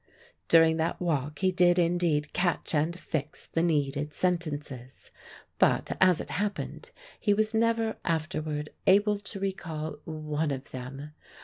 [0.47, 5.11] During that walk he did indeed catch and fix the needed sentences.
[5.59, 6.89] But, as it happened,
[7.19, 11.11] he was never afterward able to recall one of them.